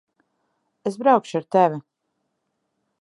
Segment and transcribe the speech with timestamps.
[0.91, 1.77] Es braukšu ar tevi.